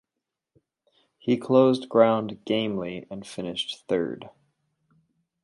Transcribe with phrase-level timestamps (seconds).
[1.19, 4.31] He closed ground "gamely" and finished third.